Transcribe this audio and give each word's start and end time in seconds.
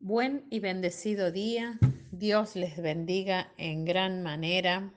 Buen 0.00 0.44
y 0.48 0.60
bendecido 0.60 1.32
día. 1.32 1.76
Dios 2.12 2.54
les 2.54 2.80
bendiga 2.80 3.52
en 3.58 3.84
gran 3.84 4.22
manera. 4.22 4.92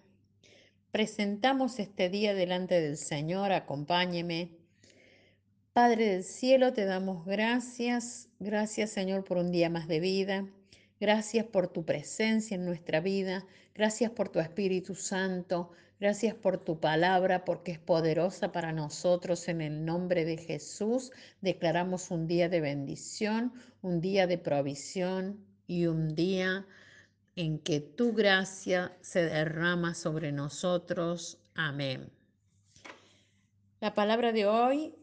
Presentamos 0.91 1.79
este 1.79 2.07
día 2.09 2.35
delante 2.35 2.79
del 2.79 2.97
Señor. 2.97 3.51
Acompáñeme. 3.51 4.51
Padre 5.73 6.05
del 6.05 6.23
cielo, 6.23 6.71
te 6.71 6.85
damos 6.85 7.25
gracias. 7.25 8.29
Gracias, 8.37 8.91
Señor, 8.91 9.23
por 9.23 9.37
un 9.37 9.51
día 9.51 9.71
más 9.71 9.87
de 9.87 9.99
vida. 9.99 10.47
Gracias 10.99 11.47
por 11.47 11.67
tu 11.67 11.83
presencia 11.83 12.53
en 12.53 12.63
nuestra 12.63 12.99
vida. 12.99 13.47
Gracias 13.73 14.11
por 14.11 14.29
tu 14.29 14.39
Espíritu 14.39 14.93
Santo. 14.93 15.71
Gracias 16.01 16.33
por 16.33 16.57
tu 16.57 16.79
palabra, 16.79 17.45
porque 17.45 17.73
es 17.73 17.77
poderosa 17.77 18.51
para 18.51 18.71
nosotros. 18.71 19.47
En 19.47 19.61
el 19.61 19.85
nombre 19.85 20.25
de 20.25 20.35
Jesús 20.35 21.11
declaramos 21.41 22.09
un 22.09 22.25
día 22.25 22.49
de 22.49 22.59
bendición, 22.59 23.53
un 23.83 24.01
día 24.01 24.25
de 24.25 24.39
provisión 24.39 25.45
y 25.67 25.85
un 25.85 26.15
día 26.15 26.65
en 27.35 27.59
que 27.59 27.81
tu 27.81 28.13
gracia 28.13 28.97
se 29.01 29.25
derrama 29.25 29.93
sobre 29.93 30.31
nosotros. 30.31 31.37
Amén. 31.53 32.09
La 33.79 33.93
palabra 33.93 34.31
de 34.31 34.47
hoy 34.47 34.95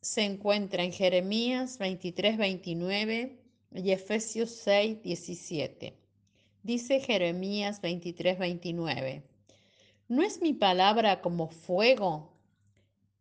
se 0.00 0.22
encuentra 0.22 0.82
en 0.82 0.90
Jeremías 0.90 1.78
23, 1.78 2.38
29 2.38 3.38
y 3.76 3.90
Efesios 3.92 4.50
6, 4.50 5.00
17. 5.00 5.94
Dice 6.64 6.98
Jeremías 6.98 7.80
23, 7.80 8.36
29. 8.36 9.30
¿No 10.10 10.24
es 10.24 10.42
mi 10.42 10.54
palabra 10.54 11.20
como 11.20 11.46
fuego, 11.46 12.32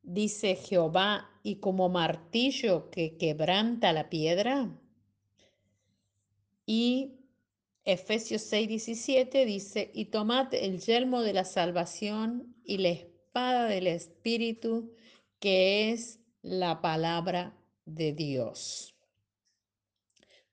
dice 0.02 0.56
Jehová, 0.56 1.30
y 1.44 1.58
como 1.58 1.88
martillo 1.88 2.90
que 2.90 3.16
quebranta 3.16 3.94
la 3.94 4.10
piedra? 4.10 4.76
Y 6.66 7.20
Efesios 7.86 8.42
6, 8.42 8.68
17 8.68 9.46
dice, 9.46 9.92
y 9.94 10.06
tomad 10.06 10.52
el 10.56 10.82
yelmo 10.82 11.22
de 11.22 11.34
la 11.34 11.46
salvación 11.46 12.56
y 12.64 12.80
la 12.80 12.90
espada 12.90 13.66
del 13.66 13.86
Espíritu, 13.86 14.92
que 15.40 15.92
es 15.92 16.20
la 16.42 16.82
palabra 16.82 17.56
de 17.86 18.14
Dios. 18.14 18.96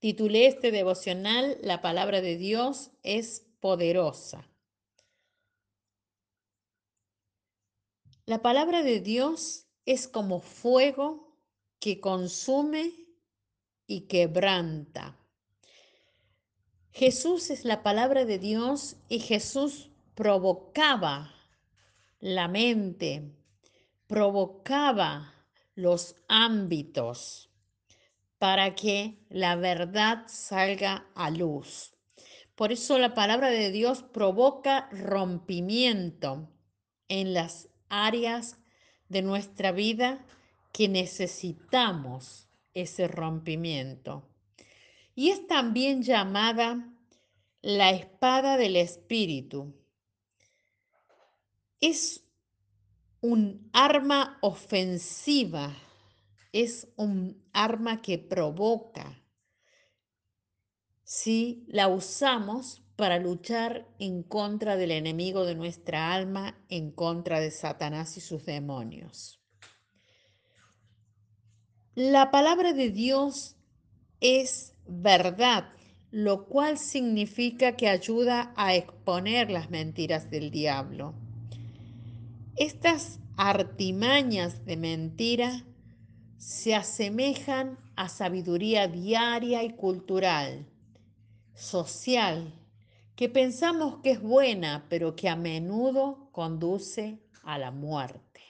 Titulé 0.01 0.49
este 0.49 0.71
devocional 0.71 1.57
La 1.63 1.81
palabra 1.81 2.21
de 2.21 2.37
Dios 2.37 2.91
es 3.03 3.47
poderosa. 3.59 4.47
La 8.29 8.43
palabra 8.43 8.83
de 8.83 8.99
Dios 8.99 9.69
es 9.85 10.09
como 10.09 10.41
fuego 10.41 11.39
que 11.79 12.01
consume 12.01 12.93
y 13.87 14.09
quebranta. 14.09 15.17
Jesús 16.91 17.51
es 17.51 17.65
la 17.65 17.85
palabra 17.85 18.25
de 18.25 18.41
Dios 18.41 18.97
y 19.09 19.21
Jesús 19.21 19.93
provocaba 20.17 21.33
la 22.19 22.49
mente, 22.49 23.33
provocaba 24.09 25.33
los 25.77 26.17
ámbitos 26.27 27.49
para 28.39 28.75
que 28.75 29.25
la 29.29 29.55
verdad 29.55 30.25
salga 30.27 31.07
a 31.15 31.31
luz. 31.31 31.95
Por 32.57 32.73
eso 32.73 32.99
la 32.99 33.15
palabra 33.15 33.51
de 33.51 33.71
Dios 33.71 34.03
provoca 34.03 34.89
rompimiento 34.91 36.51
en 37.07 37.33
las 37.33 37.69
áreas 37.89 38.59
de 39.09 39.23
nuestra 39.23 39.73
vida 39.73 40.25
que 40.73 40.89
necesitamos 40.89 42.49
ese 42.75 43.09
rompimiento. 43.09 44.29
Y 45.15 45.31
es 45.31 45.47
también 45.47 46.03
llamada 46.03 46.93
la 47.63 47.91
espada 47.91 48.57
del 48.57 48.77
espíritu. 48.77 49.75
Es 51.81 52.25
un 53.21 53.71
arma 53.73 54.39
ofensiva, 54.43 55.75
es 56.53 56.89
un 56.97 57.43
arma 57.53 58.03
que 58.03 58.19
provoca. 58.19 59.23
Si 61.03 61.65
la 61.69 61.89
usamos 61.89 62.86
para 62.97 63.19
luchar 63.19 63.87
en 63.99 64.23
contra 64.23 64.77
del 64.77 64.91
enemigo 64.91 65.45
de 65.45 65.55
nuestra 65.55 66.13
alma, 66.15 66.59
en 66.69 66.91
contra 66.91 67.41
de 67.41 67.51
Satanás 67.51 68.17
y 68.17 68.21
sus 68.21 68.47
demonios. 68.47 69.41
La 71.95 72.31
palabra 72.31 72.73
de 72.73 72.91
Dios 72.91 73.57
es 74.21 74.75
verdad, 74.87 75.69
lo 76.11 76.47
cual 76.47 76.79
significa 76.79 77.77
que 77.77 77.89
ayuda 77.89 78.53
a 78.57 78.75
exponer 78.75 79.51
las 79.51 79.71
mentiras 79.71 80.31
del 80.31 80.51
diablo. 80.51 81.15
Estas 82.57 83.19
artimañas 83.37 84.65
de 84.65 84.77
mentira 84.79 85.65
se 86.39 86.75
asemejan 86.75 87.79
a 87.97 88.09
sabiduría 88.09 88.89
diaria 88.89 89.63
y 89.63 89.75
cultural, 89.75 90.67
social, 91.55 92.53
que 93.17 93.31
pensamos 93.31 94.03
que 94.03 94.11
es 94.13 94.21
buena, 94.21 94.87
pero 94.91 95.17
que 95.17 95.29
a 95.29 95.37
menudo 95.37 96.29
conduce 96.33 97.19
a 97.43 97.59
la 97.59 97.71
muerte. 97.71 98.43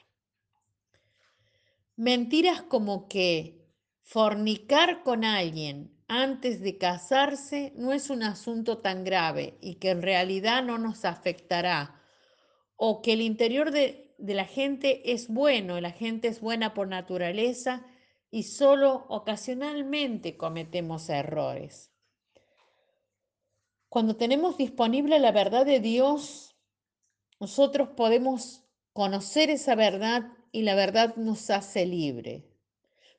Mentiras 1.95 2.63
como 2.63 3.09
que 3.09 3.65
fornicar 4.03 5.05
con 5.05 5.25
alguien 5.25 5.97
antes 6.09 6.61
de 6.61 6.79
casarse 6.79 7.73
no 7.77 7.93
es 7.93 8.11
un 8.11 8.23
asunto 8.23 8.79
tan 8.79 9.05
grave 9.05 9.57
y 9.61 9.77
que 9.77 9.91
en 9.91 10.03
realidad 10.03 10.63
no 10.63 10.79
nos 10.79 11.05
afectará, 11.05 12.03
o 12.77 13.03
que 13.03 13.13
el 13.15 13.23
interior 13.23 13.71
de, 13.71 14.15
de 14.19 14.35
la 14.35 14.45
gente 14.45 15.13
es 15.13 15.29
bueno, 15.29 15.81
la 15.81 15.93
gente 15.93 16.29
es 16.29 16.41
buena 16.41 16.75
por 16.75 16.89
naturaleza 16.89 17.87
y 18.31 18.43
solo 18.43 19.07
ocasionalmente 19.09 20.37
cometemos 20.37 21.09
errores. 21.09 21.96
Cuando 23.89 24.17
tenemos 24.17 24.57
disponible 24.57 25.19
la 25.19 25.33
verdad 25.33 25.65
de 25.65 25.81
Dios, 25.81 26.57
nosotros 27.39 27.91
podemos 27.91 28.65
conocer 28.93 29.51
esa 29.51 29.75
verdad 29.75 30.33
y 30.53 30.63
la 30.63 30.75
verdad 30.75 31.17
nos 31.17 31.51
hace 31.51 31.87
libre. 31.87 32.49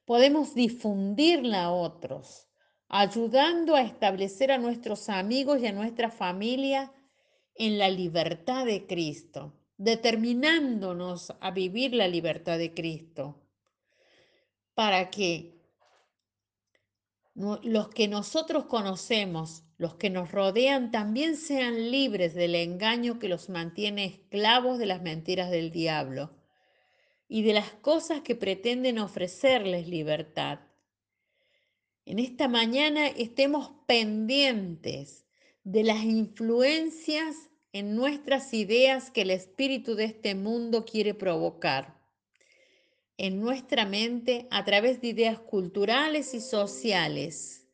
Podemos 0.05 0.55
difundirla 0.55 1.65
a 1.65 1.71
otros, 1.71 2.47
ayudando 2.87 3.75
a 3.75 3.81
establecer 3.81 4.51
a 4.51 4.57
nuestros 4.57 5.09
amigos 5.09 5.61
y 5.61 5.67
a 5.67 5.73
nuestra 5.73 6.09
familia 6.09 6.91
en 7.55 7.77
la 7.77 7.89
libertad 7.89 8.65
de 8.65 8.87
Cristo, 8.87 9.53
determinándonos 9.77 11.33
a 11.39 11.51
vivir 11.51 11.93
la 11.93 12.07
libertad 12.07 12.57
de 12.57 12.73
Cristo, 12.73 13.43
para 14.73 15.09
que 15.09 15.56
los 17.37 17.89
que 17.89 18.07
nosotros 18.07 18.65
conocemos, 18.65 19.63
los 19.77 19.93
que 19.95 20.09
nos 20.09 20.31
rodean, 20.31 20.89
también 20.89 21.37
sean 21.37 21.91
libres 21.91 22.33
del 22.33 22.55
engaño 22.55 23.19
que 23.19 23.29
los 23.29 23.49
mantiene 23.49 24.05
esclavos 24.05 24.79
de 24.79 24.87
las 24.87 25.03
mentiras 25.03 25.51
del 25.51 25.71
diablo 25.71 26.35
y 27.27 27.43
de 27.43 27.53
las 27.53 27.71
cosas 27.73 28.21
que 28.21 28.35
pretenden 28.35 28.97
ofrecerles 28.97 29.87
libertad. 29.87 30.61
En 32.05 32.17
esta 32.17 32.47
mañana 32.47 33.07
estemos 33.07 33.71
pendientes 33.85 35.27
de 35.63 35.83
las 35.83 36.03
influencias 36.03 37.51
en 37.71 37.95
nuestras 37.95 38.51
ideas 38.55 39.11
que 39.11 39.21
el 39.21 39.29
espíritu 39.29 39.93
de 39.93 40.05
este 40.05 40.33
mundo 40.33 40.85
quiere 40.85 41.13
provocar 41.13 41.96
en 43.17 43.39
nuestra 43.39 43.85
mente 43.85 44.47
a 44.51 44.63
través 44.63 45.01
de 45.01 45.07
ideas 45.07 45.39
culturales 45.39 46.33
y 46.33 46.41
sociales 46.41 47.67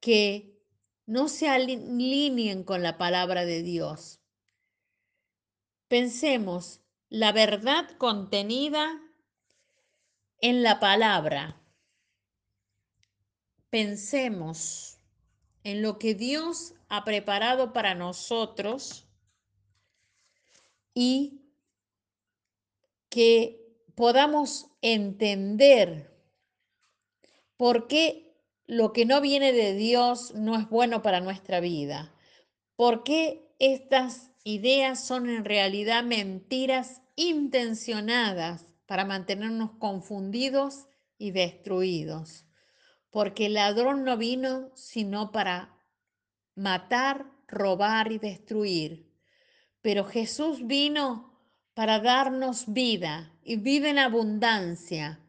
que 0.00 0.58
no 1.06 1.28
se 1.28 1.48
alineen 1.48 2.62
con 2.62 2.82
la 2.82 2.98
palabra 2.98 3.44
de 3.44 3.62
Dios. 3.62 4.20
Pensemos 5.88 6.80
la 7.08 7.32
verdad 7.32 7.90
contenida 7.96 9.00
en 10.40 10.62
la 10.62 10.78
palabra. 10.78 11.60
Pensemos 13.70 14.98
en 15.64 15.82
lo 15.82 15.98
que 15.98 16.14
Dios 16.14 16.74
ha 16.88 17.04
preparado 17.04 17.72
para 17.72 17.94
nosotros 17.94 19.06
y 20.94 21.42
que 23.08 23.57
podamos 23.98 24.70
entender 24.80 26.08
por 27.56 27.88
qué 27.88 28.32
lo 28.68 28.92
que 28.92 29.04
no 29.04 29.20
viene 29.20 29.52
de 29.52 29.74
Dios 29.74 30.36
no 30.36 30.56
es 30.56 30.68
bueno 30.68 31.02
para 31.02 31.18
nuestra 31.18 31.58
vida, 31.58 32.14
por 32.76 33.02
qué 33.02 33.52
estas 33.58 34.30
ideas 34.44 35.04
son 35.04 35.28
en 35.28 35.44
realidad 35.44 36.04
mentiras 36.04 37.02
intencionadas 37.16 38.70
para 38.86 39.04
mantenernos 39.04 39.72
confundidos 39.80 40.86
y 41.18 41.32
destruidos. 41.32 42.44
porque 43.10 43.46
el 43.46 43.54
ladrón 43.54 44.04
no 44.04 44.16
vino 44.16 44.70
sino 44.76 45.32
para 45.32 45.76
matar, 46.54 47.26
robar 47.48 48.12
y 48.12 48.18
destruir. 48.18 49.10
Pero 49.80 50.04
Jesús 50.04 50.66
vino 50.66 51.37
para 51.78 52.00
darnos 52.00 52.72
vida 52.72 53.30
y 53.44 53.54
vida 53.54 53.88
en 53.88 54.00
abundancia. 54.00 55.20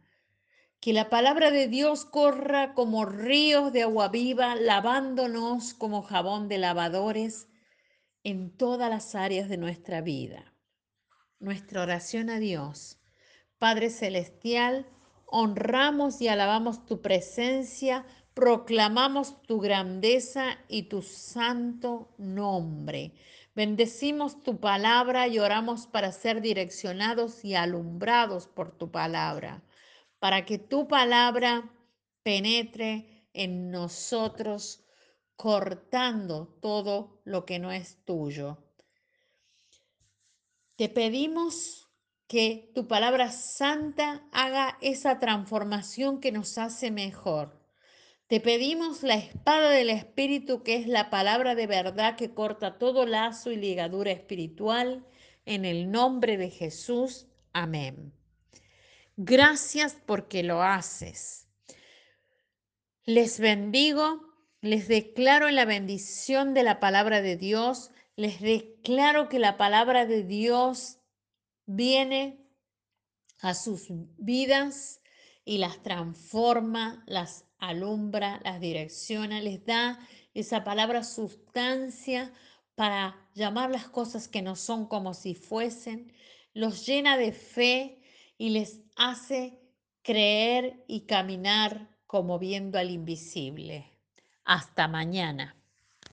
Que 0.82 0.94
la 0.94 1.08
palabra 1.08 1.52
de 1.52 1.68
Dios 1.68 2.06
corra 2.06 2.74
como 2.74 3.06
ríos 3.06 3.72
de 3.72 3.84
agua 3.84 4.08
viva, 4.08 4.56
lavándonos 4.56 5.76
como 5.76 6.02
jabón 6.02 6.48
de 6.48 6.58
lavadores 6.58 7.50
en 8.24 8.50
todas 8.58 8.90
las 8.90 9.14
áreas 9.14 9.48
de 9.48 9.58
nuestra 9.58 10.02
vida. 10.02 10.56
Nuestra 11.38 11.84
oración 11.84 12.32
a 12.32 12.40
Dios. 12.40 13.00
Padre 13.60 13.92
Celestial, 13.92 14.88
honramos 15.28 16.20
y 16.20 16.30
alabamos 16.30 16.84
tu 16.88 17.00
presencia, 17.00 18.08
proclamamos 18.34 19.40
tu 19.44 19.60
grandeza 19.60 20.58
y 20.68 20.90
tu 20.90 21.04
santo 21.04 22.16
nombre. 22.18 23.14
Bendecimos 23.56 24.44
tu 24.44 24.60
palabra 24.60 25.28
y 25.28 25.40
oramos 25.40 25.88
para 25.88 26.12
ser 26.12 26.42
direccionados 26.42 27.44
y 27.44 27.56
alumbrados 27.56 28.48
por 28.48 28.78
tu 28.78 28.92
palabra, 28.92 29.64
para 30.20 30.46
que 30.46 30.58
tu 30.60 30.88
palabra 30.88 31.70
penetre 32.24 33.28
en 33.34 33.72
nosotros, 33.72 34.86
cortando 35.36 36.48
todo 36.62 37.22
lo 37.24 37.46
que 37.46 37.60
no 37.60 37.72
es 37.72 38.04
tuyo. 38.06 38.58
Te 40.76 40.90
pedimos 40.90 41.90
que 42.28 42.72
tu 42.76 42.88
palabra 42.88 43.32
santa 43.32 44.24
haga 44.32 44.78
esa 44.82 45.20
transformación 45.20 46.20
que 46.20 46.32
nos 46.32 46.58
hace 46.58 46.92
mejor. 46.92 47.59
Te 48.30 48.40
pedimos 48.40 49.02
la 49.02 49.16
espada 49.16 49.72
del 49.72 49.90
Espíritu, 49.90 50.62
que 50.62 50.76
es 50.76 50.86
la 50.86 51.10
palabra 51.10 51.56
de 51.56 51.66
verdad 51.66 52.16
que 52.16 52.32
corta 52.36 52.78
todo 52.78 53.08
lazo 53.08 53.50
y 53.50 53.56
ligadura 53.56 54.12
espiritual, 54.12 55.04
en 55.48 55.66
el 55.66 55.90
nombre 55.90 56.38
de 56.38 56.52
Jesús. 56.52 57.26
Amén. 57.54 58.14
Gracias 59.18 59.98
porque 60.06 60.44
lo 60.44 60.62
haces. 60.62 61.48
Les 63.04 63.40
bendigo, 63.40 64.22
les 64.62 64.88
declaro 64.88 65.50
la 65.50 65.66
bendición 65.66 66.54
de 66.54 66.62
la 66.62 66.80
palabra 66.80 67.24
de 67.24 67.36
Dios, 67.36 67.90
les 68.16 68.40
declaro 68.42 69.28
que 69.28 69.40
la 69.40 69.58
palabra 69.58 70.06
de 70.06 70.22
Dios 70.22 71.00
viene 71.66 72.46
a 73.40 73.56
sus 73.56 73.88
vidas 74.20 75.02
y 75.46 75.58
las 75.58 75.82
transforma, 75.82 77.04
las 77.08 77.49
alumbra, 77.60 78.40
las 78.44 78.60
direcciona, 78.60 79.42
les 79.42 79.66
da 79.66 80.00
esa 80.34 80.64
palabra 80.64 81.04
sustancia 81.04 82.32
para 82.76 83.30
llamar 83.36 83.70
las 83.70 83.90
cosas 83.90 84.28
que 84.28 84.42
no 84.42 84.56
son 84.56 84.88
como 84.88 85.14
si 85.14 85.36
fuesen, 85.36 86.14
los 86.54 86.86
llena 86.86 87.18
de 87.18 87.32
fe 87.32 88.02
y 88.38 88.50
les 88.52 88.82
hace 88.96 89.60
creer 90.02 90.84
y 90.88 91.02
caminar 91.02 91.90
como 92.08 92.40
viendo 92.40 92.80
al 92.80 92.90
invisible. 92.90 93.92
Hasta 94.46 94.88
mañana. 94.88 95.59